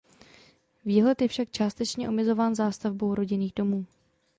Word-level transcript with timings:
Výhled 0.85 1.21
je 1.21 1.27
však 1.27 1.49
částečně 1.51 2.09
omezován 2.09 2.55
zástavbou 2.55 3.15
rodinných 3.15 3.53
domů. 3.55 3.85